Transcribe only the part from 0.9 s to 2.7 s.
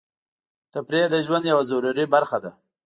د ژوند یوه ضروري برخه ده.